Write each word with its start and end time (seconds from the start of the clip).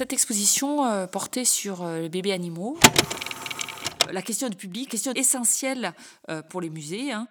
cette 0.00 0.14
exposition 0.14 0.86
euh, 0.86 1.06
portait 1.06 1.44
sur 1.44 1.82
euh, 1.82 2.00
les 2.00 2.08
bébés 2.08 2.32
animaux. 2.32 2.78
La 4.10 4.22
question 4.22 4.48
du 4.48 4.56
public, 4.56 4.88
question 4.88 5.12
essentielle 5.12 5.92
euh, 6.30 6.40
pour 6.40 6.62
les 6.62 6.70
musées. 6.70 7.12
hein. 7.12 7.28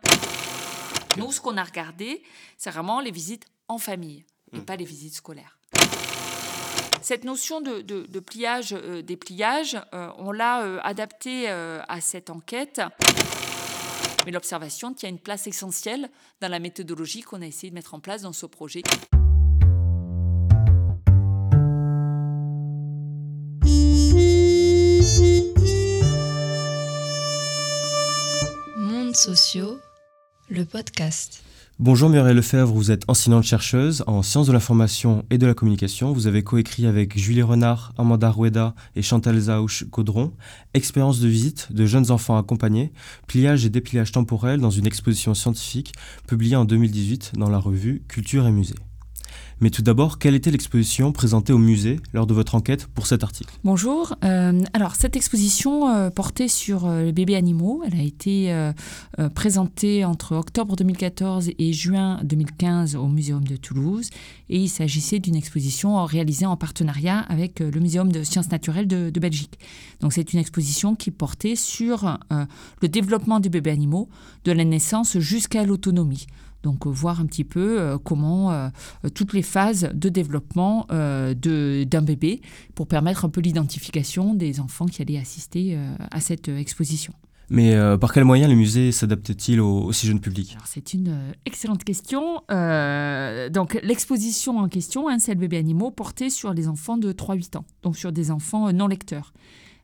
Nous, 1.18 1.32
ce 1.32 1.42
qu'on 1.42 1.58
a 1.58 1.64
regardé, 1.64 2.22
c'est 2.60 2.70
vraiment 2.70 3.00
les 3.00 3.10
visites 3.10 3.48
en 3.70 3.80
famille 3.80 4.24
et 4.54 4.60
pas 4.60 4.76
les 4.76 4.86
visites 4.86 5.16
scolaires. 5.16 5.58
Cette 7.02 7.24
notion 7.24 7.60
de, 7.60 7.82
de- 7.82 8.06
de 8.08 8.20
pliage, 8.20 8.74
euh, 8.74 9.02
dépliage, 9.02 9.82
euh, 9.96 10.12
on 10.20 10.32
l'a 10.32 10.62
euh, 10.62 10.80
adaptée 10.84 11.50
euh, 11.50 11.82
à 11.88 12.02
cette 12.02 12.30
enquête. 12.30 12.84
Mais 14.28 14.32
l'observation 14.32 14.94
tient 14.94 15.10
une 15.10 15.18
place 15.18 15.48
essentielle 15.48 16.08
dans 16.40 16.50
la 16.50 16.60
méthodologie 16.60 17.22
qu'on 17.22 17.42
a 17.42 17.48
essayé 17.48 17.72
de 17.72 17.76
mettre 17.76 17.96
en 17.96 18.00
place 18.00 18.22
dans 18.22 18.34
ce 18.34 18.46
projet. 18.46 18.84
Sociaux, 29.20 29.78
le 30.50 30.64
podcast. 30.64 31.44
Bonjour 31.78 32.10
Muriel 32.10 32.38
Lefebvre, 32.38 32.74
vous 32.74 32.90
êtes 32.90 33.04
enseignante 33.10 33.44
chercheuse 33.44 34.02
en 34.08 34.24
sciences 34.24 34.48
de 34.48 34.54
l'information 34.54 35.26
et 35.30 35.38
de 35.38 35.46
la 35.46 35.54
communication. 35.54 36.14
Vous 36.14 36.26
avez 36.26 36.42
coécrit 36.42 36.86
avec 36.86 37.18
Julie 37.18 37.42
Renard, 37.42 37.92
Amanda 37.98 38.32
Rueda 38.32 38.76
et 38.96 39.02
Chantal 39.02 39.38
Zaouch-Caudron 39.38 40.32
Expérience 40.74 41.20
de 41.20 41.28
visite 41.28 41.74
de 41.74 41.86
jeunes 41.86 42.12
enfants 42.12 42.38
accompagnés, 42.38 42.94
pliage 43.28 43.66
et 43.66 43.70
dépliage 43.70 44.14
temporel 44.14 44.62
dans 44.62 44.70
une 44.70 44.88
exposition 44.88 45.34
scientifique 45.34 45.92
publiée 46.26 46.56
en 46.56 46.64
2018 46.64 47.34
dans 47.36 47.50
la 47.50 47.60
revue 47.60 48.02
Culture 48.08 48.48
et 48.48 48.52
Musée. 48.52 48.76
Mais 49.62 49.70
tout 49.70 49.82
d'abord, 49.82 50.20
quelle 50.20 50.36
était 50.36 50.52
l'exposition 50.52 51.12
présentée 51.12 51.52
au 51.52 51.58
musée 51.58 52.00
lors 52.14 52.26
de 52.26 52.34
votre 52.34 52.56
enquête 52.56 52.88
pour 52.88 53.08
cet 53.08 53.24
article? 53.24 53.54
Bonjour. 53.66 54.16
Euh, 54.24 54.62
alors, 54.74 54.96
cette 54.96 55.18
exposition 55.18 55.90
euh, 55.90 56.10
portait 56.10 56.48
sur 56.48 56.86
euh, 56.86 57.04
les 57.04 57.12
bébés 57.12 57.36
animaux. 57.36 57.84
Elle 57.86 58.00
a 58.00 58.04
été 58.04 58.30
présentée 59.36 60.06
entre 60.06 60.36
octobre 60.36 60.76
2014 60.76 61.52
et 61.58 61.74
juin 61.74 62.20
2015 62.24 62.96
au 62.96 63.08
Muséum 63.08 63.44
de 63.44 63.58
Toulouse. 63.58 64.10
Et 64.50 64.60
il 64.60 64.70
s'agissait 64.70 65.20
d'une 65.20 65.36
exposition 65.36 66.04
réalisée 66.06 66.46
en 66.46 66.56
partenariat 66.56 67.20
avec 67.20 67.60
le 67.60 67.80
Muséum 67.80 68.12
de 68.12 68.24
sciences 68.24 68.52
naturelles 68.52 68.88
de, 68.88 69.10
de 69.10 69.20
Belgique. 69.20 69.60
Donc, 70.00 70.14
c'est 70.14 70.34
une 70.34 70.40
exposition 70.40 70.96
qui 70.96 71.12
portait 71.12 71.56
sur 71.56 72.18
le 72.82 72.88
développement 72.88 73.40
des 73.40 73.50
bébés 73.50 73.72
animaux 73.72 74.10
de 74.46 74.52
la 74.52 74.64
naissance 74.64 75.18
jusqu'à 75.20 75.64
l'autonomie. 75.64 76.28
Donc, 76.64 76.86
euh, 76.86 76.90
voir 76.90 77.22
un 77.22 77.26
petit 77.26 77.44
peu 77.46 77.80
euh, 77.80 77.98
comment 77.98 78.52
euh, 78.52 78.70
toutes 79.16 79.34
les 79.34 79.42
phases 79.44 79.90
de 79.94 80.10
développement 80.10 80.86
d'un 80.90 82.02
bébé 82.02 82.42
pour 82.76 82.88
permettre 82.88 83.26
un 83.26 83.30
peu 83.30 83.42
l'identification 83.42 84.34
des 84.34 84.60
enfants 84.60 84.86
qui 84.86 85.02
allaient 85.02 85.18
assister 85.18 85.78
à 86.12 86.20
cette 86.20 86.48
exposition. 86.50 87.14
Mais 87.52 87.74
euh, 87.74 87.98
par 87.98 88.14
quels 88.14 88.26
moyens 88.26 88.50
le 88.52 88.56
musée 88.56 88.92
s'adapte-t-il 88.92 89.60
au, 89.60 89.86
au 89.86 89.92
si 89.92 90.06
jeune 90.06 90.20
public? 90.20 90.56
C'est 90.66 90.94
une 90.94 91.08
euh, 91.08 91.32
excellente 91.48 91.84
question. 91.84 92.42
Euh, 92.52 93.50
donc 93.50 93.80
l'exposition 93.82 94.60
en 94.60 94.68
question, 94.68 95.10
hein, 95.10 95.18
c'est 95.18 95.34
le 95.34 95.40
bébé 95.40 95.58
animaux, 95.58 95.90
portait 95.90 96.30
sur 96.30 96.54
les 96.54 96.68
enfants 96.68 96.98
de 96.98 97.12
3-8 97.12 97.58
ans, 97.58 97.66
donc 97.82 97.98
sur 97.98 98.12
des 98.12 98.30
enfants 98.30 98.72
non 98.72 98.88
lecteurs. 98.88 99.34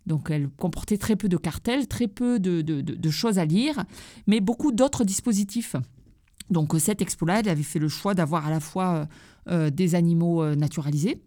Donc 0.05 0.27
elle 0.29 0.49
comportait 0.49 0.99
très 0.99 1.15
peu 1.15 1.27
de 1.27 1.37
cartels, 1.37 1.87
très 1.87 2.07
peu 2.07 2.39
de, 2.39 2.61
de- 2.61 2.81
de- 2.81 2.93
de 2.93 3.09
choses 3.09 3.39
à 3.39 3.45
lire, 3.45 3.83
mais 4.27 4.41
beaucoup 4.41 4.71
d'autres 4.71 5.03
dispositifs. 5.03 5.75
Donc 6.49 6.75
euh, 6.75 6.79
cette 6.79 7.01
expo-là, 7.01 7.39
elle 7.39 7.49
avait 7.49 7.63
fait 7.63 7.79
le 7.79 7.89
choix 7.89 8.13
d'avoir 8.13 8.45
à 8.47 8.49
la 8.49 8.59
fois 8.59 8.93
euh, 8.93 9.05
euh, 9.51 9.69
des 9.69 9.95
animaux 9.95 10.55
naturalisés, 10.55 11.21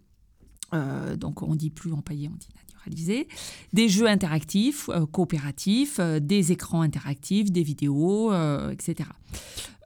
donc 1.17 1.43
on 1.43 1.55
dit 1.55 1.71
plus 1.71 1.95
empaillés, 1.95 2.29
on 2.31 2.37
dit 2.37 2.49
naturalisés, 2.55 3.27
des 3.73 3.89
jeux 3.89 4.07
interactifs, 4.07 4.91
coopératifs, 5.13 5.99
des 5.99 6.53
écrans 6.53 6.83
interactifs, 6.83 7.51
des 7.51 7.63
vidéos, 7.63 8.35
etc. 8.71 9.09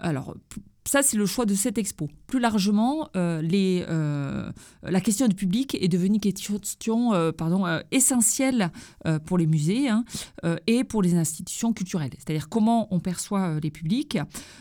Alors, 0.00 0.34
ça, 0.84 1.02
c'est 1.02 1.16
le 1.16 1.26
choix 1.26 1.46
de 1.46 1.54
cette 1.54 1.78
expo. 1.78 2.08
Plus 2.26 2.40
largement, 2.40 3.08
euh, 3.16 3.40
euh, 3.52 4.50
la 4.82 5.00
question 5.00 5.28
du 5.28 5.36
public 5.36 5.76
est 5.80 5.88
devenue 5.88 6.18
question 6.18 7.14
euh, 7.14 7.30
pardon, 7.30 7.64
essentielle 7.90 8.70
pour 9.24 9.38
les 9.38 9.46
musées 9.46 9.88
hein, 9.88 10.04
et 10.66 10.84
pour 10.84 11.02
les 11.02 11.14
institutions 11.14 11.72
culturelles. 11.72 12.12
C'est-à-dire 12.18 12.48
comment 12.48 12.88
on 12.92 13.00
perçoit 13.00 13.60
les 13.60 13.70
publics. 13.70 14.18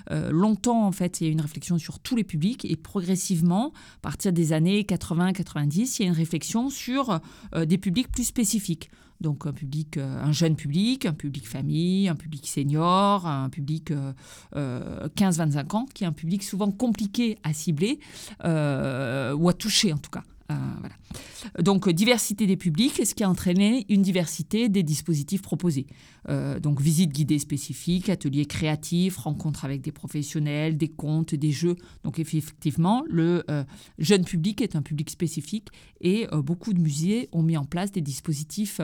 Longtemps, 0.09 0.85
en 0.85 0.91
fait, 0.91 1.19
il 1.19 1.25
y 1.25 1.27
a 1.27 1.29
eu 1.29 1.33
une 1.33 1.41
réflexion 1.41 1.77
sur 1.77 1.99
tous 1.99 2.15
les 2.15 2.23
publics 2.23 2.65
et 2.65 2.75
progressivement, 2.75 3.71
à 3.97 4.01
partir 4.01 4.33
des 4.33 4.53
années 4.53 4.81
80-90, 4.83 5.97
il 5.99 6.03
y 6.03 6.05
a 6.05 6.07
une 6.07 6.17
réflexion 6.17 6.69
sur 6.69 7.19
des 7.55 7.77
publics 7.77 8.11
plus 8.11 8.23
spécifiques. 8.23 8.89
Donc 9.21 9.45
euh, 9.45 10.23
un 10.23 10.31
jeune 10.31 10.55
public, 10.55 11.05
un 11.05 11.13
public 11.13 11.47
famille, 11.47 12.09
un 12.09 12.15
public 12.15 12.47
senior, 12.47 13.25
un 13.27 13.49
public 13.49 13.91
euh, 13.91 14.13
euh, 14.55 15.07
15-25 15.15 15.75
ans, 15.75 15.85
qui 15.93 16.03
est 16.03 16.07
un 16.07 16.11
public 16.11 16.43
souvent 16.43 16.71
compliqué 16.71 17.37
à 17.43 17.53
cibler 17.53 17.99
euh, 18.43 19.33
ou 19.33 19.47
à 19.47 19.53
toucher 19.53 19.93
en 19.93 19.97
tout 19.97 20.09
cas. 20.09 20.23
Euh. 20.51 21.61
Donc 21.61 21.89
diversité 21.89 22.45
des 22.47 22.57
publics, 22.57 23.01
ce 23.05 23.13
qui 23.13 23.23
a 23.23 23.29
entraîné 23.29 23.85
une 23.89 24.01
diversité 24.01 24.69
des 24.69 24.83
dispositifs 24.83 25.41
proposés? 25.41 25.87
Euh, 26.29 26.59
donc 26.59 26.81
visite 26.81 27.11
guidée 27.11 27.39
spécifique, 27.39 28.09
ateliers 28.09 28.45
créatifs, 28.45 29.17
rencontres 29.17 29.65
avec 29.65 29.81
des 29.81 29.91
professionnels, 29.91 30.77
des 30.77 30.87
contes, 30.87 31.33
des 31.33 31.51
jeux. 31.51 31.75
Donc 32.03 32.19
effectivement, 32.19 33.03
le 33.09 33.43
euh, 33.49 33.63
jeune 33.97 34.23
public 34.23 34.61
est 34.61 34.75
un 34.75 34.81
public 34.81 35.09
spécifique 35.09 35.69
et 35.99 36.27
beaucoup 36.43 36.73
de 36.73 36.79
musées 36.79 37.29
ont 37.31 37.43
mis 37.43 37.57
en 37.57 37.65
place 37.65 37.91
des 37.91 38.01
dispositifs 38.01 38.81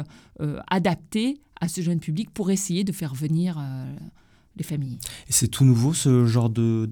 adaptés 0.68 1.40
à 1.60 1.68
ce 1.68 1.82
jeune 1.82 2.00
public 2.00 2.30
pour 2.30 2.52
essayer 2.52 2.84
de 2.84 2.92
faire 2.92 3.16
venir 3.16 3.60
les 4.56 4.64
familles. 4.64 5.00
Et 5.28 5.32
c'est 5.32 5.48
tout 5.48 5.66
nouveau 5.66 5.94
ce 5.94 6.26
genre 6.26 6.50
de, 6.50 6.88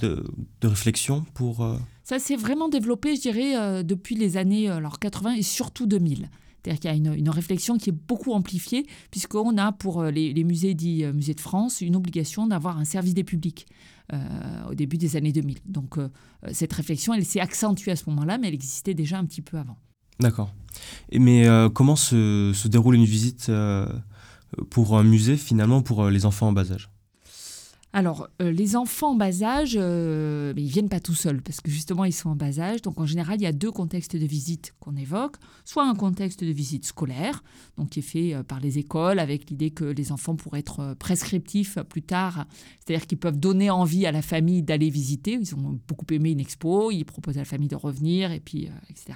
réflexion 0.63 1.25
pour... 1.33 1.63
Ça 2.05 2.19
s'est 2.19 2.35
vraiment 2.35 2.69
développé, 2.69 3.15
je 3.15 3.21
dirais, 3.21 3.57
euh, 3.57 3.81
depuis 3.81 4.13
les 4.13 4.37
années 4.37 4.69
euh, 4.69 4.75
alors 4.75 4.99
80 4.99 5.33
et 5.33 5.41
surtout 5.41 5.87
2000. 5.87 6.29
C'est-à-dire 6.61 6.79
qu'il 6.79 7.03
y 7.03 7.09
a 7.09 7.15
une, 7.15 7.29
réflexion 7.29 7.77
qui 7.77 7.89
est 7.89 7.97
beaucoup 8.07 8.31
amplifiée, 8.31 8.85
puisqu'on 9.09 9.57
a 9.57 9.71
pour 9.71 10.01
euh, 10.01 10.11
les, 10.11 10.43
musées 10.43 10.75
dits 10.75 11.03
musées 11.13 11.33
de 11.33 11.41
France 11.41 11.81
une 11.81 11.95
obligation 11.95 12.45
d'avoir 12.45 12.77
un 12.77 12.85
service 12.85 13.15
des 13.15 13.23
publics 13.23 13.65
au 14.69 14.75
début 14.75 14.97
des 14.97 15.15
années 15.15 15.31
2000. 15.31 15.57
Donc 15.65 15.97
cette 16.51 16.71
réflexion, 16.73 17.15
elle 17.15 17.25
s'est 17.25 17.39
accentuée 17.39 17.91
à 17.91 17.95
ce 17.95 18.07
moment-là, 18.11 18.37
mais 18.37 18.49
elle 18.49 18.53
existait 18.53 18.93
déjà 18.93 19.17
un 19.17 19.25
petit 19.25 19.41
peu 19.41 19.57
avant. 19.57 19.77
D'accord. 20.19 20.53
Mais 21.11 21.47
comment 21.73 21.95
se, 21.95 22.67
déroule 22.67 22.93
une 22.93 23.05
visite 23.05 23.51
pour 24.69 24.95
un 24.99 25.03
musée 25.03 25.37
finalement 25.37 25.81
pour 25.81 26.07
les 26.11 26.27
enfants 26.27 26.49
en 26.49 26.51
bas 26.51 26.71
âge? 26.71 26.91
Alors, 27.97 28.27
euh, 28.41 28.51
les 28.51 28.75
enfants 28.75 29.11
en 29.11 29.15
bas 29.15 29.41
âge, 29.41 29.77
euh, 29.79 30.51
ils 30.57 30.67
viennent 30.67 30.89
pas 30.89 30.99
tout 30.99 31.13
seuls 31.13 31.41
parce 31.41 31.61
que 31.61 31.71
justement 31.71 32.03
ils 32.03 32.11
sont 32.11 32.29
en 32.29 32.35
bas 32.35 32.59
âge. 32.59 32.81
Donc 32.81 32.99
en 32.99 33.05
général, 33.05 33.37
il 33.39 33.43
y 33.43 33.47
a 33.47 33.53
deux 33.53 33.71
contextes 33.71 34.17
de 34.17 34.25
visite 34.25 34.73
qu'on 34.81 34.97
évoque. 34.97 35.37
Soit 35.63 35.87
un 35.87 35.95
contexte 35.95 36.43
de 36.43 36.51
visite 36.51 36.85
scolaire, 36.85 37.41
donc 37.77 37.91
qui 37.91 37.99
est 37.99 38.01
fait 38.01 38.33
euh, 38.33 38.43
par 38.43 38.59
les 38.59 38.79
écoles 38.79 39.17
avec 39.17 39.49
l'idée 39.49 39.71
que 39.71 39.85
les 39.85 40.11
enfants 40.11 40.35
pourraient 40.35 40.59
être 40.59 40.81
euh, 40.81 40.95
prescriptifs 40.95 41.79
plus 41.87 42.01
tard, 42.01 42.47
c'est-à-dire 42.85 43.07
qu'ils 43.07 43.17
peuvent 43.17 43.39
donner 43.39 43.69
envie 43.69 44.05
à 44.05 44.11
la 44.11 44.21
famille 44.21 44.61
d'aller 44.61 44.89
visiter. 44.89 45.39
Ils 45.39 45.55
ont 45.55 45.79
beaucoup 45.87 46.05
aimé 46.11 46.31
une 46.31 46.41
expo, 46.41 46.91
ils 46.91 47.05
proposent 47.05 47.37
à 47.37 47.41
la 47.41 47.45
famille 47.45 47.69
de 47.69 47.77
revenir 47.77 48.33
et 48.33 48.41
puis 48.41 48.67
etc. 48.89 49.13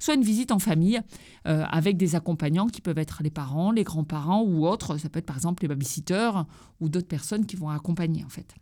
Soit 0.00 0.14
une 0.14 0.24
visite 0.24 0.50
en 0.50 0.58
famille 0.58 1.00
avec 1.44 1.96
des 1.96 2.14
accompagnants 2.14 2.66
qui 2.66 2.80
peuvent 2.80 2.98
être 2.98 3.22
les 3.22 3.30
parents, 3.30 3.70
les 3.70 3.84
grands-parents 3.84 4.42
ou 4.42 4.66
autres. 4.66 4.98
Ça 4.98 5.08
peut 5.08 5.20
être 5.20 5.26
par 5.26 5.36
exemple 5.36 5.62
les 5.62 5.68
babysitters 5.68 6.44
ou 6.80 6.88
d'autres 6.88 7.08
personnes 7.08 7.46
qui 7.46 7.56
vont 7.56 7.70
accompagner 7.70 8.07
en 8.24 8.28
fait. 8.28 8.54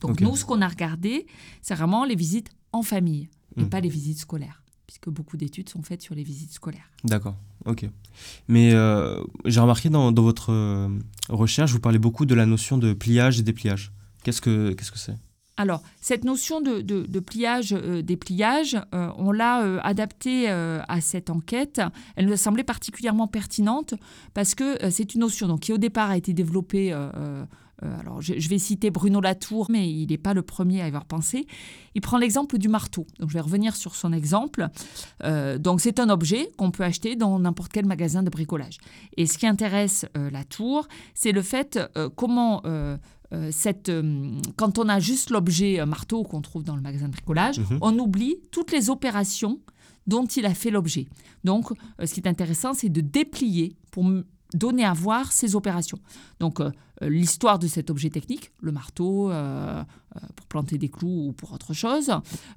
Donc 0.00 0.20
nous, 0.20 0.34
ce 0.36 0.44
qu'on 0.44 0.62
a 0.62 0.68
regardé, 0.68 1.26
c'est 1.62 1.74
vraiment 1.74 2.04
les 2.04 2.14
visites 2.14 2.50
en 2.72 2.82
famille 2.82 3.28
et 3.56 3.62
Mhm. 3.62 3.68
pas 3.68 3.80
les 3.80 3.88
visites 3.88 4.18
scolaires, 4.18 4.62
puisque 4.86 5.08
beaucoup 5.10 5.36
d'études 5.36 5.68
sont 5.68 5.82
faites 5.82 6.00
sur 6.02 6.14
les 6.14 6.22
visites 6.22 6.52
scolaires. 6.52 6.88
D'accord, 7.04 7.36
ok. 7.66 7.86
Mais 8.48 8.72
euh, 8.72 9.22
j'ai 9.44 9.60
remarqué 9.60 9.90
dans, 9.90 10.10
dans 10.12 10.22
votre 10.22 10.52
euh, 10.52 10.88
recherche, 11.28 11.72
vous 11.72 11.80
parlez 11.80 11.98
beaucoup 11.98 12.24
de 12.26 12.34
la 12.34 12.46
notion 12.46 12.78
de 12.78 12.92
pliage 12.94 13.38
et 13.40 13.42
dépliage. 13.42 13.92
Qu'est-ce 14.22 14.40
que 14.40 14.72
qu'est-ce 14.72 14.92
que 14.92 14.98
c'est? 14.98 15.16
Alors, 15.56 15.82
cette 16.00 16.24
notion 16.24 16.62
de, 16.62 16.80
de- 16.80 17.04
de 17.06 17.20
pliage, 17.20 17.74
euh, 17.74 18.00
dépliage, 18.00 18.78
euh, 18.94 19.10
on 19.18 19.30
l'a 19.30 19.62
euh, 19.62 19.78
adaptée 19.82 20.48
à 20.48 21.00
cette 21.02 21.28
enquête. 21.28 21.82
Elle 22.16 22.26
nous 22.26 22.32
a 22.32 22.38
semblé 22.38 22.64
particulièrement 22.64 23.26
pertinente 23.26 23.92
parce 24.32 24.54
que 24.54 24.78
c'est 24.90 25.12
une 25.14 25.20
notion 25.20 25.48
donc, 25.48 25.60
qui, 25.60 25.72
au 25.74 25.78
départ, 25.78 26.08
a 26.08 26.16
été 26.16 26.32
développée. 26.32 26.94
Euh, 27.82 28.00
alors, 28.00 28.20
je, 28.20 28.34
je 28.38 28.48
vais 28.48 28.58
citer 28.58 28.90
Bruno 28.90 29.20
Latour, 29.20 29.66
mais 29.70 29.90
il 29.90 30.08
n'est 30.10 30.18
pas 30.18 30.34
le 30.34 30.42
premier 30.42 30.80
à 30.82 30.84
y 30.84 30.88
avoir 30.88 31.04
pensé. 31.06 31.46
Il 31.94 32.00
prend 32.00 32.18
l'exemple 32.18 32.58
du 32.58 32.68
marteau. 32.68 33.06
Donc, 33.18 33.30
je 33.30 33.34
vais 33.34 33.40
revenir 33.40 33.74
sur 33.76 33.94
son 33.94 34.12
exemple. 34.12 34.68
Euh, 35.24 35.58
donc, 35.58 35.80
c'est 35.80 35.98
un 35.98 36.10
objet 36.10 36.50
qu'on 36.56 36.70
peut 36.70 36.84
acheter 36.84 37.16
dans 37.16 37.38
n'importe 37.38 37.72
quel 37.72 37.86
magasin 37.86 38.22
de 38.22 38.30
bricolage. 38.30 38.78
Et 39.16 39.26
ce 39.26 39.38
qui 39.38 39.46
intéresse 39.46 40.04
euh, 40.16 40.30
Latour, 40.30 40.88
c'est 41.14 41.32
le 41.32 41.42
fait 41.42 41.78
euh, 41.96 42.08
comment 42.14 42.62
cette, 43.52 43.92
quand 44.56 44.78
on 44.80 44.88
a 44.88 44.98
juste 44.98 45.30
l'objet 45.30 45.86
marteau 45.86 46.24
qu'on 46.24 46.40
trouve 46.40 46.64
dans 46.64 46.74
le 46.74 46.82
magasin 46.82 47.06
de 47.06 47.12
bricolage, 47.12 47.60
Mhm. 47.60 47.78
on 47.80 47.96
oublie 48.00 48.36
toutes 48.50 48.72
les 48.72 48.90
opérations 48.90 49.60
dont 50.08 50.26
il 50.26 50.44
a 50.46 50.52
fait 50.54 50.70
l'objet. 50.70 51.06
Donc, 51.44 51.68
ce 52.04 52.12
qui 52.12 52.18
est 52.18 52.26
intéressant, 52.28 52.74
c'est 52.74 52.88
de 52.88 53.00
déplier 53.00 53.76
pour 53.92 54.04
donner 54.52 54.84
à 54.84 54.92
voir 54.92 55.30
ces 55.30 55.54
opérations. 55.54 55.98
Donc, 56.40 56.60
l'histoire 57.02 57.58
de 57.58 57.66
cet 57.66 57.90
objet 57.90 58.10
technique, 58.10 58.50
le 58.60 58.72
marteau 58.72 59.30
euh, 59.30 59.82
pour 60.36 60.46
planter 60.46 60.76
des 60.76 60.88
clous 60.88 61.28
ou 61.28 61.32
pour 61.32 61.52
autre 61.52 61.72
chose, 61.72 62.10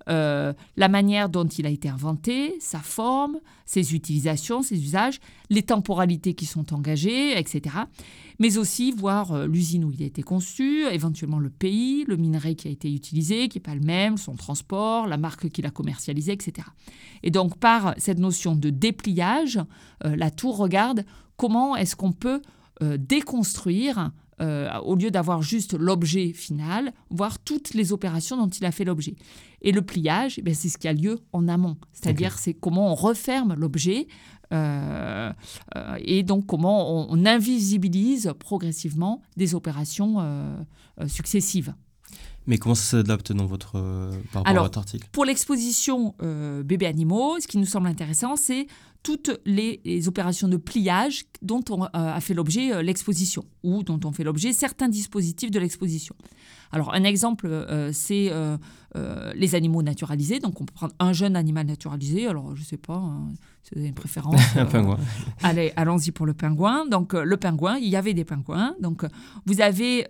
la 0.07 0.89
manière 0.89 1.29
dont 1.29 1.45
il 1.45 1.65
a 1.65 1.69
été 1.69 1.87
inventé, 1.87 2.55
sa 2.59 2.79
forme, 2.79 3.39
ses 3.65 3.93
utilisations, 3.93 4.63
ses 4.63 4.81
usages, 4.81 5.19
les 5.49 5.61
temporalités 5.61 6.33
qui 6.33 6.45
sont 6.45 6.73
engagées, 6.73 7.37
etc. 7.37 7.75
Mais 8.39 8.57
aussi 8.57 8.91
voir 8.91 9.47
l'usine 9.47 9.85
où 9.85 9.91
il 9.91 10.01
a 10.01 10.05
été 10.05 10.23
conçu, 10.23 10.85
éventuellement 10.87 11.39
le 11.39 11.51
pays, 11.51 12.05
le 12.07 12.17
minerai 12.17 12.55
qui 12.55 12.67
a 12.67 12.71
été 12.71 12.91
utilisé, 12.91 13.47
qui 13.47 13.59
n'est 13.59 13.63
pas 13.63 13.75
le 13.75 13.81
même, 13.81 14.17
son 14.17 14.35
transport, 14.35 15.05
la 15.07 15.17
marque 15.17 15.49
qu'il 15.49 15.65
a 15.67 15.71
commercialisée, 15.71 16.33
etc. 16.33 16.67
Et 17.21 17.29
donc, 17.29 17.57
par 17.57 17.93
cette 17.97 18.19
notion 18.19 18.55
de 18.55 18.71
dépliage, 18.71 19.59
la 20.03 20.31
tour 20.31 20.57
regarde 20.57 21.05
comment 21.37 21.75
est-ce 21.75 21.95
qu'on 21.95 22.11
peut 22.11 22.41
euh, 22.81 22.97
déconstruire, 22.97 24.11
euh, 24.41 24.69
au 24.79 24.95
lieu 24.95 25.11
d'avoir 25.11 25.41
juste 25.41 25.73
l'objet 25.73 26.33
final, 26.33 26.93
voir 27.09 27.39
toutes 27.39 27.73
les 27.73 27.93
opérations 27.93 28.37
dont 28.37 28.49
il 28.49 28.65
a 28.65 28.71
fait 28.71 28.83
l'objet. 28.83 29.15
Et 29.61 29.71
le 29.71 29.81
pliage, 29.81 30.39
eh 30.45 30.53
c'est 30.53 30.69
ce 30.69 30.77
qui 30.77 30.87
a 30.87 30.93
lieu 30.93 31.19
en 31.31 31.47
amont, 31.47 31.77
c'est-à-dire 31.93 32.37
c'est 32.37 32.53
comment 32.53 32.91
on 32.91 32.95
referme 32.95 33.55
l'objet 33.57 34.07
euh, 34.51 35.31
et 35.99 36.23
donc 36.23 36.45
comment 36.45 37.09
on, 37.09 37.25
invisibilise 37.25 38.33
progressivement 38.39 39.21
des 39.37 39.55
opérations 39.55 40.17
successives. 41.07 41.73
Mais 42.45 42.57
comment 42.57 42.75
ça 42.75 42.97
s'adapte 42.97 43.31
dans 43.31 43.45
votre, 43.45 43.71
par 44.33 44.43
rapport 44.43 44.59
à 44.59 44.63
votre 44.63 44.77
article? 44.79 45.07
Pour 45.13 45.23
l'exposition 45.23 46.13
bébés 46.65 46.87
animaux, 46.87 47.39
ce 47.39 47.47
qui 47.47 47.57
nous 47.57 47.65
semble 47.65 47.87
intéressant, 47.87 48.35
c'est 48.35 48.67
toutes 49.03 49.37
les, 49.45 50.07
opérations 50.07 50.47
de 50.47 50.57
pliage 50.57 51.25
dont 51.41 51.63
on 51.69 51.83
euh, 51.83 51.87
a 51.93 52.19
fait 52.21 52.33
l'objet 52.33 52.73
euh, 52.73 52.81
l'exposition 52.81 53.43
ou 53.61 53.83
dont 53.83 53.99
on 54.05 54.11
fait 54.11 54.23
l'objet 54.23 54.53
certains 54.53 54.89
dispositifs 54.89 55.51
de 55.51 55.59
l'exposition. 55.59 56.15
Alors 56.71 56.93
un 56.93 57.03
exemple, 57.03 57.47
euh, 57.47 57.91
c'est 57.93 58.31
les 59.35 59.55
animaux 59.55 59.81
naturalisés. 59.81 60.39
Donc 60.39 60.61
on 60.61 60.65
peut 60.65 60.73
prendre 60.73 60.93
un 60.99 61.13
jeune 61.13 61.35
animal 61.35 61.65
naturalisé. 61.65 62.27
Alors 62.27 62.55
je 62.55 62.61
ne 62.61 62.65
sais 62.65 62.77
pas, 62.77 62.95
hein, 62.95 63.27
vous 63.71 63.79
avez 63.79 63.87
une 63.87 63.93
préférence. 63.93 64.39
un 64.55 64.65
pingouin. 64.65 64.97
Allez, 65.41 65.73
allons-y 65.75 66.11
pour 66.11 66.25
le 66.25 66.33
pingouin. 66.33 66.85
Donc 66.85 67.13
le 67.13 67.37
pingouin, 67.37 67.77
il 67.77 67.89
y 67.89 67.95
avait 67.95 68.13
des 68.13 68.23
pingouins. 68.23 68.75
Donc 68.79 69.05
vous 69.45 69.61
avez 69.61 70.07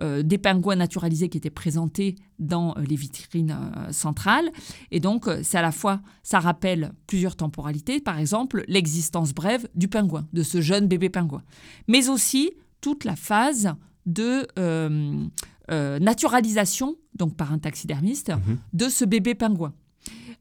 des 0.00 0.38
pingouins 0.38 0.76
naturalisés 0.76 1.28
qui 1.28 1.38
étaient 1.38 1.50
présentés 1.50 2.16
dans 2.38 2.74
les 2.76 2.96
vitrines 2.96 3.56
centrales. 3.90 4.50
Et 4.90 5.00
donc 5.00 5.28
c'est 5.42 5.58
à 5.58 5.62
la 5.62 5.72
fois, 5.72 6.00
ça 6.22 6.40
rappelle 6.40 6.92
plusieurs 7.06 7.36
temporalités 7.36 7.93
par 8.00 8.18
exemple, 8.18 8.64
l'existence 8.68 9.32
brève 9.32 9.68
du 9.74 9.88
pingouin, 9.88 10.26
de 10.32 10.42
ce 10.42 10.60
jeune 10.60 10.88
bébé 10.88 11.08
pingouin, 11.08 11.42
mais 11.88 12.08
aussi 12.08 12.52
toute 12.80 13.04
la 13.04 13.16
phase 13.16 13.74
de 14.06 14.46
euh, 14.58 15.24
euh, 15.70 15.98
naturalisation, 15.98 16.96
donc 17.14 17.36
par 17.36 17.52
un 17.52 17.58
taxidermiste, 17.58 18.30
mhm. 18.30 18.58
de 18.72 18.88
ce 18.88 19.04
bébé 19.04 19.34
pingouin. 19.34 19.72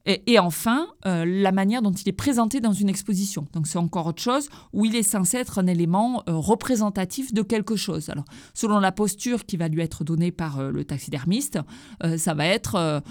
Et, 0.06 0.38
enfin, 0.38 0.88
euh, 1.06 1.24
la 1.26 1.54
manière 1.54 1.82
dont 1.82 1.92
il 1.92 2.10
est 2.10 2.12
présenté 2.12 2.60
dans 2.60 2.74
une 2.74 2.90
exposition. 2.90 3.48
Donc 3.54 3.68
c'est 3.68 3.78
encore 3.78 4.08
autre 4.08 4.22
chose 4.22 4.50
où 4.74 4.84
il 4.84 4.98
est 4.98 5.04
censé 5.04 5.38
être 5.38 5.60
un 5.60 5.68
élément 5.68 6.24
euh, 6.28 6.36
représentatif 6.36 7.34
de 7.34 7.42
quelque 7.42 7.78
chose. 7.78 8.10
Alors 8.10 8.26
selon 8.54 8.80
la 8.80 8.92
posture 8.92 9.46
qui 9.46 9.56
va 9.56 9.70
lui 9.70 9.82
être 9.82 10.04
donnée 10.04 10.32
par 10.34 10.60
euh, 10.60 10.72
le 10.72 10.84
taxidermiste, 10.84 11.60
ça 12.18 12.34
va 12.34 12.46
être 12.46 13.02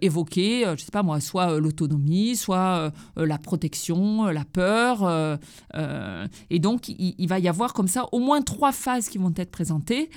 évoqué, 0.00 0.62
je 0.64 0.70
ne 0.70 0.76
sais 0.76 0.90
pas 0.90 1.02
moi, 1.02 1.20
soit 1.20 1.58
l'autonomie, 1.58 2.34
soit 2.34 2.92
la 3.16 3.38
protection, 3.38 4.26
la 4.26 4.44
peur. 4.44 5.38
et 6.50 6.58
donc 6.58 6.88
il, 6.88 7.26
va 7.28 7.38
y 7.38 7.48
avoir 7.48 7.72
comme 7.72 7.88
ça 7.88 8.06
au 8.12 8.18
moins 8.18 8.42
trois 8.42 8.72
phases 8.72 9.08
qui 9.08 9.18
vont 9.18 9.32
être 9.36 9.50
présentées. 9.50 10.10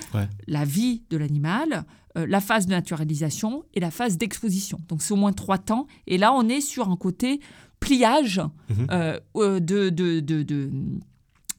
La 0.47 0.65
vie 0.65 1.03
de 1.09 1.17
l'animal, 1.17 1.85
la 2.15 2.39
phase 2.39 2.65
de 2.65 2.71
naturalisation 2.71 3.63
et 3.73 3.79
la 3.79 3.91
phase 3.91 4.17
d'exposition. 4.17 4.79
Donc 4.87 5.01
c'est 5.01 5.13
au 5.13 5.17
moins 5.17 5.33
trois 5.33 5.57
temps. 5.57 5.87
Et 6.07 6.14
là, 6.17 6.33
on 6.33 6.47
est 6.47 6.61
sur 6.61 6.89
un 6.89 6.97
côté 6.97 7.39
pliage 7.79 8.41
mhm. 8.69 8.87
euh, 8.91 9.19
euh, 9.35 9.59
de, 9.59 9.89
de, 9.89 10.19
de, 10.19 10.69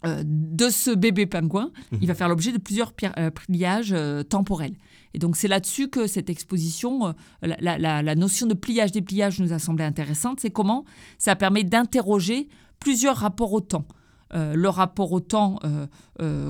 de 0.05 0.69
ce 0.69 0.95
bébé 0.95 1.27
pingouin, 1.27 1.71
mhm. 1.93 1.99
il 2.03 2.09
va 2.09 2.15
faire 2.15 2.29
l'objet 2.29 2.53
de 2.53 2.59
plusieurs 2.59 2.93
pliages 2.93 3.95
temporels. 4.29 4.75
Et 5.15 5.19
donc 5.19 5.37
c'est 5.37 5.49
là-dessus 5.49 5.89
que 5.89 6.07
cette 6.07 6.29
exposition, 6.29 7.15
la, 7.43 7.79
la, 7.79 8.15
notion 8.15 8.47
de 8.47 8.55
pliage-dépliage 8.55 9.41
nous 9.41 9.53
a 9.53 9.59
semblé 9.59 9.85
intéressante. 9.85 10.41
C'est 10.41 10.51
comment 10.51 10.85
ça 11.19 11.35
permet 11.37 11.65
d'interroger 11.65 12.49
plusieurs 12.79 13.17
rapports 13.17 13.53
au 13.55 13.61
temps. 13.61 13.87
le 14.35 14.69
rapport 14.69 15.13
au 15.13 15.21
temps 15.21 15.59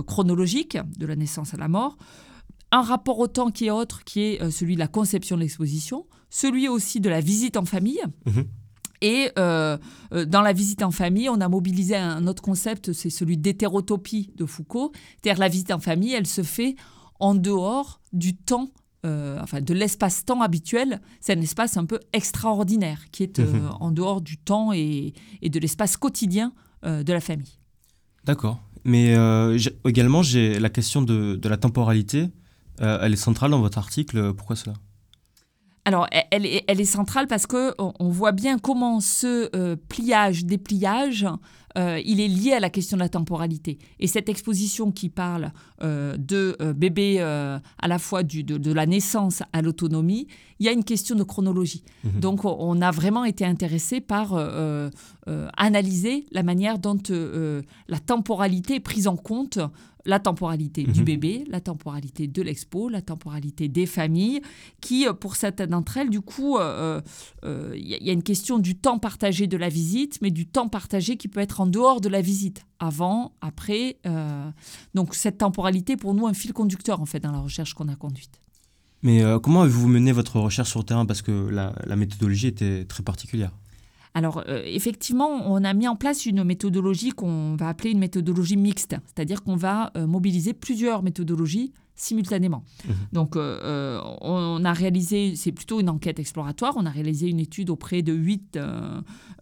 chronologique, 0.06 0.78
de 0.98 1.06
la 1.06 1.14
naissance 1.14 1.54
à 1.54 1.58
la 1.58 1.68
mort, 1.68 1.96
un 2.72 2.82
rapport 2.82 3.18
au 3.18 3.28
temps 3.28 3.50
qui 3.50 3.66
est 3.66 3.70
autre, 3.70 4.04
qui 4.04 4.22
est 4.22 4.42
euh, 4.42 4.50
celui 4.50 4.74
de 4.74 4.80
la 4.80 4.88
conception 4.88 5.36
de 5.36 5.42
l'exposition, 5.42 6.06
celui 6.30 6.68
aussi 6.68 7.00
de 7.00 7.08
la 7.08 7.20
visite 7.20 7.56
en 7.56 7.64
famille. 7.64 8.02
Mhm. 8.26 8.44
Et 9.02 9.30
euh, 9.38 9.76
euh, 10.12 10.24
dans 10.24 10.40
la 10.40 10.52
visite 10.52 10.82
en 10.82 10.90
famille, 10.90 11.28
on 11.28 11.40
a 11.40 11.48
mobilisé 11.48 11.96
un 11.96 12.26
autre 12.26 12.42
concept, 12.42 12.92
c'est 12.92 13.10
celui 13.10 13.36
d'hétérotopie 13.36 14.32
de 14.36 14.46
Foucault. 14.46 14.92
C'est-à-dire 15.22 15.38
la 15.38 15.48
visite 15.48 15.70
en 15.70 15.78
famille, 15.78 16.14
elle 16.14 16.26
se 16.26 16.42
fait 16.42 16.76
en 17.20 17.34
dehors 17.34 18.00
du 18.12 18.36
temps, 18.36 18.70
enfin 19.04 19.60
de 19.60 19.72
l'espace-temps 19.72 20.40
habituel. 20.40 21.00
C'est 21.20 21.36
un 21.36 21.40
espace 21.40 21.76
un 21.76 21.84
peu 21.84 22.00
extraordinaire 22.12 23.04
qui 23.12 23.22
est 23.22 23.38
mhm. 23.38 23.70
en 23.80 23.92
dehors 23.92 24.20
du 24.20 24.38
temps 24.38 24.72
et, 24.72 25.12
de 25.42 25.58
l'espace 25.60 25.96
quotidien 25.96 26.52
de 26.82 27.12
la 27.12 27.20
famille. 27.20 27.58
D'accord. 28.24 28.58
Mais 28.84 29.14
également, 29.84 30.22
j'ai 30.22 30.58
la 30.58 30.70
question 30.70 31.02
de, 31.02 31.36
de 31.36 31.48
la 31.48 31.58
temporalité. 31.58 32.30
Euh, 32.80 32.98
elle 33.02 33.12
est 33.12 33.16
centrale 33.16 33.50
dans 33.50 33.60
votre 33.60 33.78
article. 33.78 34.34
Pourquoi 34.34 34.56
cela? 34.56 34.74
Alors, 35.84 36.08
elle 36.32 36.46
est, 36.46 36.64
elle 36.66 36.80
est, 36.80 36.84
centrale 36.84 37.28
parce 37.28 37.46
que 37.46 37.72
on 37.78 38.08
voit 38.08 38.32
bien 38.32 38.58
comment 38.58 38.98
ce 38.98 39.48
euh, 39.54 39.76
pliage, 39.88 40.44
dépliage, 40.44 41.28
euh, 41.78 42.00
il 42.04 42.20
est 42.20 42.26
lié 42.26 42.54
à 42.54 42.60
la 42.60 42.70
question 42.70 42.96
de 42.96 43.02
la 43.02 43.08
temporalité. 43.08 43.78
Et 44.00 44.08
cette 44.08 44.28
exposition 44.28 44.90
qui 44.90 45.08
parle 45.10 45.52
de 45.80 46.56
bébé 46.72 47.20
à 47.20 47.86
la 47.86 47.98
fois 48.00 48.24
du, 48.24 48.42
de, 48.42 48.72
la 48.72 48.86
naissance 48.86 49.44
à 49.52 49.62
l'autonomie, 49.62 50.26
il 50.58 50.66
y 50.66 50.68
a 50.68 50.72
une 50.72 50.82
question 50.82 51.14
de 51.14 51.22
chronologie. 51.22 51.84
Mhm. 52.02 52.20
Donc, 52.20 52.44
on 52.44 52.82
a 52.82 52.90
vraiment 52.90 53.24
été 53.24 53.44
intéressé 53.44 54.00
par 54.00 54.34
analyser 55.56 56.26
la 56.32 56.42
manière 56.42 56.80
dont 56.80 56.98
la 57.86 57.98
temporalité 58.00 58.76
est 58.76 58.80
prise 58.80 59.06
en 59.06 59.16
compte 59.16 59.60
la 60.06 60.20
temporalité 60.20 60.84
du 60.84 61.00
mhm. 61.00 61.04
bébé, 61.04 61.44
la 61.48 61.60
temporalité 61.60 62.26
de 62.26 62.42
l'expo, 62.42 62.88
la 62.88 63.02
temporalité 63.02 63.68
des 63.68 63.86
familles, 63.86 64.40
qui, 64.80 65.06
euh, 65.06 65.12
pour 65.12 65.36
certaines 65.36 65.70
d'entre 65.70 65.96
elles, 65.98 66.10
du 66.10 66.20
coup, 66.20 66.56
il 66.58 66.62
euh, 66.62 67.00
euh, 67.44 67.72
y, 67.76 68.08
a 68.08 68.12
une 68.12 68.22
question 68.22 68.58
du 68.58 68.76
temps 68.76 68.98
partagé 68.98 69.46
de 69.46 69.56
la 69.56 69.68
visite, 69.68 70.18
mais 70.22 70.30
du 70.30 70.46
temps 70.46 70.68
partagé 70.68 71.16
qui 71.16 71.28
peut 71.28 71.40
être 71.40 71.60
en 71.60 71.66
dehors 71.66 72.00
de 72.00 72.08
la 72.08 72.22
visite, 72.22 72.64
avant, 72.78 73.32
après. 73.40 73.98
donc 74.94 75.14
cette 75.14 75.38
temporalité, 75.38 75.96
pour 75.96 76.14
nous, 76.14 76.26
un 76.26 76.34
fil 76.34 76.52
conducteur, 76.52 77.00
en 77.00 77.06
fait, 77.06 77.20
dans 77.20 77.32
la 77.32 77.40
recherche 77.40 77.74
qu'on 77.74 77.88
a 77.88 77.96
conduite. 77.96 78.40
Mais 79.02 79.22
comment 79.42 79.62
avez-vous 79.62 79.88
mené 79.88 80.12
votre 80.12 80.40
recherche 80.40 80.70
sur 80.70 80.80
le 80.80 80.84
terrain? 80.84 81.06
Parce 81.06 81.22
que 81.22 81.48
la 81.48 81.96
méthodologie 81.96 82.48
était 82.48 82.84
très 82.84 83.02
particulière. 83.02 83.52
Alors, 84.16 84.42
euh, 84.48 84.62
effectivement, 84.64 85.28
on 85.28 85.62
a 85.62 85.74
mis 85.74 85.86
en 85.86 85.94
place 85.94 86.24
une 86.24 86.42
méthodologie 86.42 87.10
qu'on 87.10 87.54
va 87.54 87.68
appeler 87.68 87.90
une 87.90 87.98
méthodologie 87.98 88.56
mixte, 88.56 88.96
c'est-à-dire 89.04 89.42
qu'on 89.42 89.56
va 89.56 89.92
euh, 89.94 90.06
mobiliser 90.06 90.54
plusieurs 90.54 91.02
méthodologies 91.02 91.74
simultanément. 91.96 92.64
Mmh. 92.86 92.92
Donc, 93.12 93.36
euh, 93.36 94.00
on 94.22 94.64
a 94.64 94.72
réalisé, 94.72 95.36
c'est 95.36 95.52
plutôt 95.52 95.80
une 95.80 95.90
enquête 95.90 96.18
exploratoire, 96.18 96.72
on 96.78 96.86
a 96.86 96.90
réalisé 96.90 97.28
une 97.28 97.40
étude 97.40 97.68
auprès 97.68 98.00
de 98.00 98.14
huit, 98.14 98.58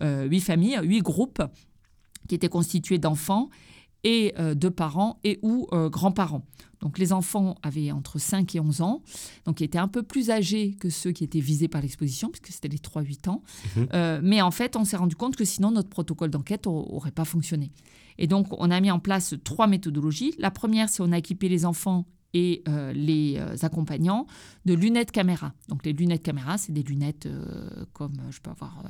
huit 0.01 0.41
familles, 0.41 0.81
huit 0.83 1.03
groupes 1.03 1.43
qui 2.29 2.35
étaient 2.35 2.49
constitués 2.49 2.99
d'enfants 2.99 3.51
et 4.05 4.35
de 4.39 4.69
parents 4.69 5.19
et 5.25 5.39
ou 5.43 5.67
grands-parents. 5.73 6.45
Donc 6.85 6.99
les 6.99 7.15
enfants 7.15 7.57
avaient 7.63 7.91
entre 7.91 8.19
5 8.19 8.55
et 8.55 8.61
11 8.61 8.83
ans, 8.83 9.03
donc 9.47 9.61
ils 9.61 9.65
étaient 9.65 9.79
un 9.79 9.89
peu 9.89 10.03
plus 10.03 10.31
âgés 10.31 10.77
que 10.79 10.91
ceux 10.91 11.13
qui 11.13 11.25
étaient 11.25 11.41
visés 11.41 11.67
par 11.67 11.81
l'exposition, 11.81 12.29
puisque 12.29 12.49
c'était 12.49 12.69
les 12.69 12.79
3-8 12.79 13.31
ans. 13.31 13.43
Mhm. 13.77 13.89
Euh, 13.95 14.21
mais 14.23 14.43
en 14.43 14.51
fait, 14.51 14.77
on 14.77 14.85
s'est 14.85 14.99
rendu 14.99 15.17
compte 15.17 15.35
que 15.35 15.47
sinon 15.47 15.71
notre 15.71 15.89
protocole 15.89 16.31
d'enquête 16.31 16.67
n'aurait 16.67 17.11
pas 17.11 17.25
fonctionné. 17.25 17.73
Et 18.19 18.27
donc 18.27 18.49
on 18.51 18.71
a 18.71 18.81
mis 18.81 18.91
en 18.91 18.99
place 18.99 19.35
trois 19.45 19.67
méthodologies. 19.67 20.35
La 20.39 20.51
première, 20.51 20.91
c'est 20.91 21.03
on 21.03 21.11
a 21.11 21.19
équipé 21.19 21.49
les 21.49 21.65
enfants 21.65 22.05
et 22.35 22.63
euh, 22.69 22.93
les 22.93 23.37
euh, 23.39 23.57
accompagnants 23.63 24.27
de 24.67 24.75
lunettes 24.75 25.13
caméra. 25.13 25.53
Donc 25.69 25.87
les 25.87 25.93
lunettes 25.93 26.23
caméra, 26.23 26.59
c'est 26.59 26.73
des 26.73 26.83
lunettes 26.83 27.29
comme 27.93 28.17
je 28.31 28.41
peux 28.41 28.51
avoir 28.51 28.83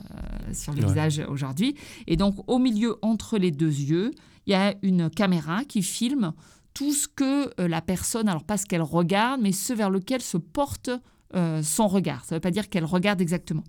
sur 0.52 0.72
le 0.72 0.84
visage 0.84 1.22
aujourd'hui. 1.28 1.76
Et 2.06 2.16
donc 2.16 2.36
au 2.48 2.58
milieu, 2.58 2.96
entre 3.02 3.38
les 3.38 3.50
deux 3.50 3.66
yeux, 3.66 4.12
il 4.46 4.52
y 4.52 4.54
a 4.54 4.74
une 4.82 5.10
caméra 5.10 5.64
qui 5.64 5.82
filme 5.82 6.32
tout 6.74 6.92
ce 6.92 7.08
que 7.08 7.48
euh, 7.60 7.68
la 7.68 7.80
personne, 7.80 8.28
alors 8.28 8.44
pas 8.44 8.56
ce 8.56 8.66
qu'elle 8.66 8.82
regarde, 8.82 9.40
mais 9.40 9.52
ce 9.52 9.72
vers 9.72 9.90
lequel 9.90 10.20
se 10.20 10.36
porte 10.36 10.90
euh, 11.34 11.62
son 11.62 11.88
regard. 11.88 12.24
Ça 12.24 12.34
ne 12.34 12.36
veut 12.36 12.40
pas 12.40 12.50
dire 12.50 12.68
qu'elle 12.68 12.84
regarde 12.84 13.20
exactement. 13.20 13.64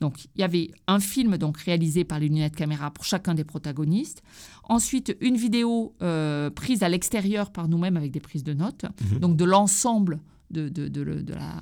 Donc, 0.00 0.24
il 0.34 0.40
y 0.40 0.44
avait 0.44 0.70
un 0.88 0.98
film 1.00 1.36
donc 1.38 1.58
réalisé 1.58 2.04
par 2.04 2.18
les 2.18 2.28
lunettes 2.28 2.56
caméra 2.56 2.90
pour 2.90 3.04
chacun 3.04 3.34
des 3.34 3.44
protagonistes. 3.44 4.22
Ensuite, 4.64 5.16
une 5.20 5.36
vidéo 5.36 5.94
euh, 6.02 6.50
prise 6.50 6.82
à 6.82 6.88
l'extérieur 6.88 7.52
par 7.52 7.68
nous-mêmes 7.68 7.96
avec 7.96 8.10
des 8.10 8.20
prises 8.20 8.44
de 8.44 8.54
notes, 8.54 8.84
Mhm. 9.12 9.18
donc 9.20 9.36
de 9.36 9.44
l'ensemble 9.44 10.20
de, 10.50 10.68
de, 10.68 10.88
de, 10.88 11.00
le- 11.02 11.22
de 11.22 11.34
la, 11.34 11.60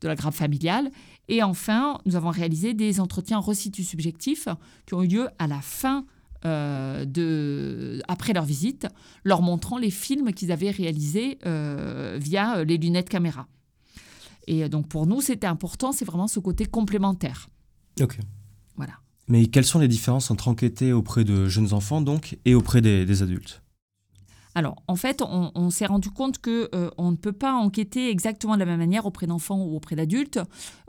de 0.00 0.08
la 0.08 0.14
grappe 0.14 0.34
familiale. 0.34 0.90
Et 1.28 1.42
enfin, 1.42 1.98
nous 2.06 2.16
avons 2.16 2.30
réalisé 2.30 2.72
des 2.74 2.98
entretiens 3.00 3.38
recitus 3.38 3.88
subjectifs 3.88 4.48
qui 4.86 4.94
ont 4.94 5.02
eu 5.02 5.08
lieu 5.08 5.28
à 5.38 5.46
la 5.46 5.60
fin 5.60 6.04
euh, 6.46 7.04
de, 7.04 8.00
après 8.08 8.32
leur 8.32 8.44
visite, 8.44 8.86
leur 9.24 9.42
montrant 9.42 9.76
les 9.76 9.90
films 9.90 10.32
qu'ils 10.32 10.50
avaient 10.52 10.70
réalisés 10.70 11.38
euh, 11.46 12.16
via 12.18 12.64
les 12.64 12.78
lunettes 12.78 13.10
caméra. 13.10 13.46
Et 14.50 14.68
donc 14.68 14.88
pour 14.88 15.06
nous, 15.06 15.20
c'était 15.20 15.46
important, 15.46 15.92
c'est 15.92 16.04
vraiment 16.04 16.26
ce 16.26 16.40
côté 16.40 16.66
complémentaire. 16.66 17.48
Ok. 18.00 18.18
Voilà. 18.76 18.94
Mais 19.28 19.46
quelles 19.46 19.64
sont 19.64 19.78
les 19.78 19.86
différences 19.86 20.28
entre 20.32 20.48
enquêter 20.48 20.92
auprès 20.92 21.22
de 21.22 21.46
jeunes 21.46 21.72
enfants 21.72 22.00
donc 22.00 22.36
et 22.44 22.56
auprès 22.56 22.80
des, 22.80 23.06
des 23.06 23.22
adultes? 23.22 23.62
Alors, 24.56 24.82
en 24.88 24.96
fait, 24.96 25.22
on, 25.22 25.52
on 25.54 25.70
s'est 25.70 25.86
rendu 25.86 26.10
compte 26.10 26.38
que 26.38 26.68
euh, 26.74 26.90
on 26.98 27.12
ne 27.12 27.16
peut 27.16 27.30
pas 27.30 27.52
enquêter 27.54 28.10
exactement 28.10 28.54
de 28.54 28.58
la 28.58 28.66
même 28.66 28.80
manière 28.80 29.06
auprès 29.06 29.28
d'enfants 29.28 29.62
ou 29.62 29.76
auprès 29.76 29.94
d'adultes, 29.94 30.40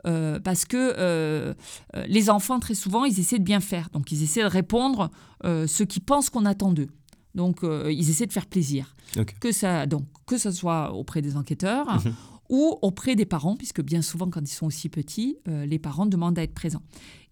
euh, 0.08 0.40
parce 0.40 0.64
que 0.64 0.94
euh, 0.98 1.54
les 2.08 2.28
enfants, 2.30 2.58
très 2.58 2.74
souvent, 2.74 3.04
ils 3.04 3.20
essaient 3.20 3.38
de 3.38 3.44
bien 3.44 3.60
faire. 3.60 3.88
Donc, 3.90 4.10
ils 4.10 4.24
essaient 4.24 4.42
de 4.42 4.48
répondre 4.48 5.12
ce 5.44 5.84
qu'ils 5.84 6.02
pensent 6.02 6.30
qu'on 6.30 6.44
attend 6.46 6.72
d'eux. 6.72 6.88
Donc, 7.36 7.60
ils 7.62 8.10
essaient 8.10 8.26
de 8.26 8.32
faire 8.32 8.46
plaisir. 8.46 8.96
Que 9.40 9.52
ça, 9.52 9.86
donc, 9.86 10.04
que 10.26 10.36
ce 10.38 10.50
soit 10.50 10.92
auprès 10.92 11.22
des 11.22 11.36
enquêteurs 11.36 11.86
Mhm. 12.04 12.14
Ou 12.52 12.78
auprès 12.82 13.16
des 13.16 13.24
parents, 13.24 13.56
puisque 13.56 13.80
bien 13.82 14.02
souvent, 14.02 14.28
quand 14.28 14.42
ils 14.42 14.54
sont 14.54 14.66
aussi 14.66 14.90
petits, 14.90 15.38
euh, 15.48 15.64
les 15.64 15.78
parents 15.78 16.04
demandent 16.04 16.38
à 16.38 16.42
être 16.42 16.52
présents. 16.52 16.82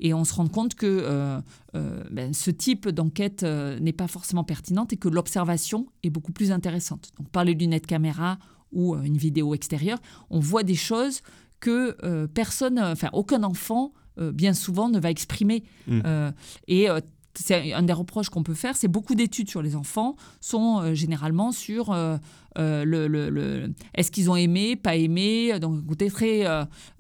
Et 0.01 0.15
on 0.15 0.25
se 0.25 0.33
rend 0.33 0.49
compte 0.49 0.75
que 0.75 0.87
euh, 0.87 1.39
euh, 1.77 2.03
ben, 2.11 2.33
ce 2.33 2.51
type 2.51 2.89
d'enquête 2.89 3.43
n'est 3.45 3.93
pas 3.93 4.09
forcément 4.09 4.45
pertinente 4.45 4.95
et 4.95 4.97
que 4.97 5.09
l'observation 5.09 5.87
est 6.03 6.11
beaucoup 6.11 6.33
plus 6.33 6.51
intéressante. 6.53 7.11
Donc, 7.19 7.29
par 7.29 7.45
les 7.45 7.53
lunettes 7.53 7.87
caméra 7.87 8.39
ou 8.73 8.97
une 8.97 9.19
vidéo 9.19 9.55
extérieure, 9.55 9.99
on 10.31 10.41
voit 10.41 10.63
des 10.63 10.75
choses 10.75 11.21
que 11.61 12.27
personne, 12.27 12.79
enfin 12.79 13.11
aucun 13.13 13.43
enfant, 13.43 13.93
bien 14.33 14.55
souvent, 14.55 14.89
ne 14.89 14.99
va 14.99 15.11
exprimer. 15.11 15.65
Mm. 15.87 16.01
Euh, 16.05 16.33
et 16.69 16.89
euh, 16.89 17.01
c'est 17.35 17.73
un 17.73 17.83
des 17.83 17.93
reproches 17.93 18.29
qu'on 18.29 18.43
peut 18.43 18.55
faire, 18.55 18.77
c'est 18.77 18.89
beaucoup 18.89 19.15
d'études 19.15 19.49
sur 19.49 19.63
les 19.63 19.77
enfants 19.77 20.17
sont 20.41 20.81
euh, 20.81 20.95
généralement 20.95 21.53
sur 21.53 21.93
euh, 21.93 22.17
euh, 22.59 22.85
le, 22.85 23.07
le- 23.07 23.31
le- 23.31 23.73
est-ce 23.95 24.11
qu'ils 24.11 24.31
ont 24.31 24.37
aimé, 24.37 24.75
pas 24.77 24.97
aimé, 24.97 25.59
donc 25.61 25.87
côté 25.87 26.11
très 26.11 26.45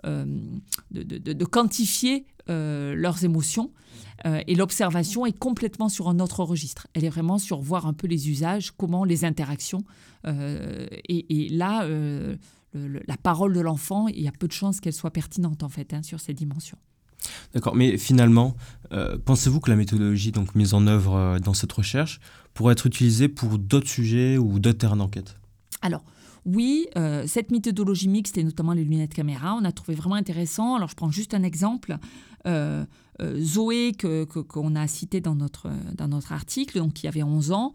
de, 0.04 1.02
de- 1.02 1.18
de- 1.32 1.44
quantifier 1.44 2.26
leurs 2.46 3.24
émotions. 3.24 3.70
Et 4.46 4.54
l'observation 4.54 5.24
est 5.24 5.36
complètement 5.38 5.88
sur 5.88 6.08
un 6.08 6.20
autre 6.20 6.44
registre. 6.44 6.86
Elle 6.94 7.04
est 7.04 7.08
vraiment 7.10 7.38
sur 7.38 7.60
voir 7.60 7.86
un 7.86 7.94
peu 7.94 8.06
les 8.06 8.28
usages, 8.28 8.70
comment 8.72 9.04
les 9.04 9.24
interactions. 9.24 9.82
et, 10.26 11.48
là, 11.50 11.86
la 12.74 13.16
parole 13.16 13.52
de 13.54 13.60
l'enfant, 13.60 14.08
il 14.08 14.20
y 14.22 14.28
a 14.28 14.32
peu 14.32 14.46
de 14.46 14.52
chances 14.52 14.80
qu'elle 14.80 14.92
soit 14.92 15.10
pertinente 15.12 15.62
en 15.62 15.68
fait 15.68 15.94
hein, 15.94 16.02
sur 16.02 16.20
ces 16.20 16.34
dimensions. 16.34 16.78
D'accord, 17.54 17.74
mais 17.76 17.96
finalement, 17.98 18.54
euh, 18.92 19.18
pensez-vous 19.24 19.60
que 19.60 19.70
la 19.70 19.76
méthodologie 19.76 20.32
donc 20.32 20.54
mise 20.54 20.74
en 20.74 20.86
œuvre 20.86 21.14
euh, 21.14 21.38
dans 21.38 21.54
cette 21.54 21.72
recherche 21.72 22.20
pourrait 22.54 22.72
être 22.72 22.86
utilisée 22.86 23.28
pour 23.28 23.58
d'autres 23.58 23.88
sujets 23.88 24.38
ou 24.38 24.58
d'autres 24.58 24.78
terrains 24.78 24.96
d'enquête? 24.96 25.36
Alors, 25.82 26.02
oui, 26.46 26.86
euh, 26.96 27.24
cette 27.26 27.50
méthodologie 27.50 28.08
mixte 28.08 28.38
et 28.38 28.44
notamment 28.44 28.72
les 28.72 28.84
lunettes 28.84 29.14
caméra, 29.14 29.54
on 29.60 29.64
a 29.64 29.72
trouvé 29.72 29.94
vraiment 29.94 30.14
intéressant. 30.16 30.74
Alors, 30.76 30.88
je 30.88 30.94
prends 30.96 31.10
juste 31.10 31.34
un 31.34 31.42
exemple. 31.42 31.96
Zoé, 33.38 33.92
que- 33.92 34.24
que- 34.24 34.38
qu'on 34.38 34.74
a 34.76 34.86
cité 34.86 35.20
dans 35.20 35.34
notre, 35.34 35.68
dans 35.94 36.08
notre 36.08 36.32
article, 36.32 36.78
donc 36.78 36.94
qui 36.94 37.06
avait 37.06 37.22
11 37.22 37.52
ans, 37.52 37.74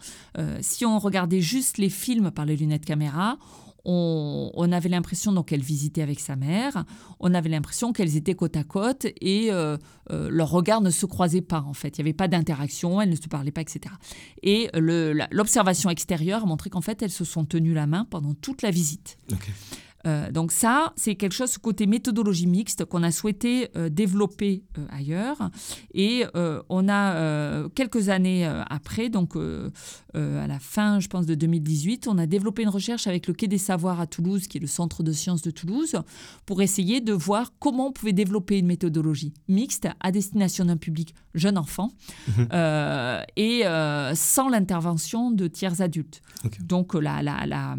si 0.61 0.85
on 0.87 0.97
regardait 0.97 1.39
juste 1.41 1.77
les 1.77 1.91
films 1.91 2.31
par 2.31 2.45
les 2.45 2.57
lunettes 2.57 2.83
caméra, 2.83 3.37
on, 3.85 4.71
avait 4.71 4.89
l'impression 4.89 5.31
donc 5.31 5.49
qu'elle 5.49 5.61
visitait 5.61 6.01
avec 6.01 6.19
sa 6.19 6.35
mère, 6.35 6.85
on 7.19 7.33
avait 7.33 7.49
l'impression 7.49 7.93
qu'elles 7.93 8.17
étaient 8.17 8.35
côte 8.35 8.57
à 8.57 8.63
côte 8.63 9.05
et 9.21 9.51
euh, 9.51 9.77
euh, 10.11 10.29
leurs 10.29 10.49
regards 10.49 10.81
ne 10.81 10.89
se 10.89 11.05
croisaient 11.05 11.41
pas 11.41 11.61
en 11.61 11.73
fait. 11.73 11.97
Il 11.97 12.01
n'y 12.01 12.09
avait 12.09 12.13
pas 12.13 12.27
d'interaction, 12.27 12.99
elles 13.01 13.09
ne 13.09 13.15
se 13.15 13.27
parlaient 13.27 13.51
pas, 13.51 13.61
etc. 13.61 13.93
Et 14.43 14.69
l'observation 14.73 15.89
extérieure 15.89 16.43
a 16.43 16.45
montré 16.45 16.69
qu'en 16.69 16.81
fait, 16.81 17.01
elles 17.01 17.11
se 17.11 17.25
sont 17.25 17.45
tenues 17.45 17.73
la 17.73 17.87
main 17.87 18.05
pendant 18.09 18.33
toute 18.33 18.61
la 18.61 18.71
visite. 18.71 19.17
Euh, 20.05 20.31
donc 20.31 20.51
ça, 20.51 20.93
c'est 20.95 21.15
quelque 21.15 21.33
chose, 21.33 21.49
ce 21.49 21.59
côté 21.59 21.87
méthodologie 21.87 22.47
mixte 22.47 22.85
qu'on 22.85 23.03
a 23.03 23.11
souhaité 23.11 23.69
euh, 23.75 23.89
développer 23.89 24.63
euh, 24.77 24.85
ailleurs. 24.89 25.49
Et 25.93 26.23
on 26.69 26.87
a, 26.89 27.67
quelques 27.75 28.09
années 28.09 28.45
après, 28.69 29.09
donc 29.09 29.35
à 30.13 30.47
la 30.47 30.59
fin, 30.59 30.99
je 30.99 31.07
pense, 31.07 31.25
de 31.25 31.35
2018, 31.35 32.07
on 32.07 32.17
a 32.17 32.25
développé 32.25 32.63
une 32.63 32.69
recherche 32.69 33.07
avec 33.07 33.27
le 33.27 33.33
Quai 33.33 33.47
des 33.47 33.57
Savoirs 33.57 33.99
à 33.99 34.07
Toulouse, 34.07 34.47
qui 34.47 34.57
est 34.57 34.61
le 34.61 34.67
centre 34.67 35.03
de 35.03 35.11
sciences 35.11 35.41
de 35.41 35.51
Toulouse, 35.51 35.95
pour 36.45 36.61
essayer 36.61 37.01
de 37.01 37.13
voir 37.13 37.53
comment 37.59 37.87
on 37.87 37.91
pouvait 37.91 38.13
développer 38.13 38.59
une 38.59 38.67
méthodologie 38.67 39.33
mixte 39.47 39.87
à 40.01 40.11
destination 40.11 40.65
d'un 40.65 40.77
public 40.77 41.15
jeune 41.33 41.57
enfant 41.57 41.91
Mhm. 42.27 42.47
et 43.37 43.63
sans 44.15 44.49
l'intervention 44.49 45.31
de 45.31 45.47
tiers 45.47 45.81
adultes. 45.81 46.21
Donc 46.61 46.93
la, 46.93 47.21
la, 47.21 47.45
la- 47.45 47.77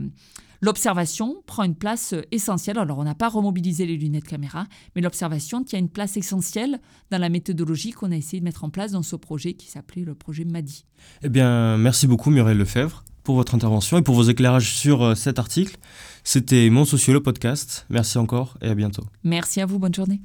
l'observation 0.60 1.42
prend 1.46 1.64
une 1.64 1.74
place 1.74 2.12
euh, 2.12 2.22
essentielle. 2.30 2.78
Alors 2.78 2.98
on 2.98 3.04
n'a 3.04 3.14
pas 3.14 3.28
remobilisé 3.28 3.86
les 3.86 3.96
lunettes 3.96 4.24
caméra, 4.24 4.66
mais 4.94 5.02
l'observation 5.02 5.64
tient 5.64 5.78
une 5.78 5.88
place 5.88 6.16
essentielle 6.16 6.80
dans 7.10 7.18
la 7.18 7.28
méthodologie 7.28 7.92
qu'on 7.92 8.12
a 8.12 8.16
essayé 8.16 8.40
de 8.40 8.44
mettre 8.44 8.64
en 8.64 8.70
place 8.70 8.92
dans 8.92 9.02
ce 9.02 9.16
projet 9.16 9.54
qui 9.54 9.68
s'appelait 9.68 10.04
le 10.04 10.14
projet 10.14 10.44
MADI. 10.44 10.84
Eh 11.22 11.28
bien, 11.28 11.76
merci 11.78 12.06
beaucoup 12.06 12.30
Muriel 12.30 12.58
Lefebvre 12.58 13.04
pour 13.22 13.34
votre 13.34 13.54
intervention 13.54 13.98
et 13.98 14.02
pour 14.02 14.14
vos 14.14 14.22
éclairages 14.22 14.74
sur 14.74 15.02
euh, 15.02 15.14
cet 15.14 15.38
article. 15.38 15.76
C'était 16.22 16.70
Mon 16.70 16.84
Socio, 16.84 17.12
le 17.12 17.22
podcast. 17.22 17.86
Merci 17.90 18.18
encore 18.18 18.56
et 18.62 18.68
à 18.68 18.74
bientôt. 18.74 19.04
Merci 19.24 19.60
à 19.60 19.66
vous, 19.66 19.78
bonne 19.78 19.94
journée. 19.94 20.20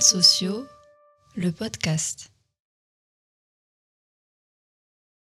Sociaux, 0.00 0.66
le 1.36 1.50
podcast. 1.50 2.30